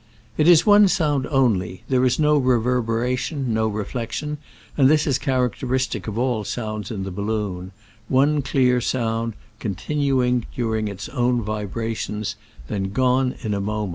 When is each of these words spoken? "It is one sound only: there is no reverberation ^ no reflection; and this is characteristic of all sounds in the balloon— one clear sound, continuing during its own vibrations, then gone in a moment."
"It 0.39 0.47
is 0.47 0.65
one 0.65 0.87
sound 0.87 1.27
only: 1.27 1.83
there 1.87 2.03
is 2.03 2.17
no 2.17 2.35
reverberation 2.39 3.43
^ 3.45 3.45
no 3.45 3.67
reflection; 3.67 4.39
and 4.75 4.89
this 4.89 5.05
is 5.05 5.19
characteristic 5.19 6.07
of 6.07 6.17
all 6.17 6.43
sounds 6.43 6.89
in 6.89 7.03
the 7.03 7.11
balloon— 7.11 7.71
one 8.09 8.41
clear 8.41 8.81
sound, 8.81 9.33
continuing 9.59 10.47
during 10.55 10.87
its 10.87 11.07
own 11.09 11.43
vibrations, 11.43 12.35
then 12.67 12.89
gone 12.91 13.35
in 13.43 13.53
a 13.53 13.61
moment." 13.61 13.89